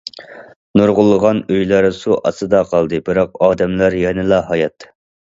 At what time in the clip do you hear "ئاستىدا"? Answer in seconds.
2.29-2.63